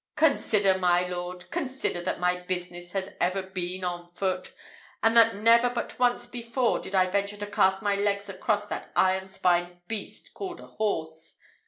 [0.15, 4.51] Consider, my lord, consider, that my business has ever been on foot;
[5.03, 8.91] and that never but once before did I venture to cast my legs across that
[8.95, 11.37] iron spined beast called a horse.